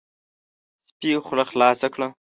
[0.89, 2.07] سپي خوله خلاصه کړه،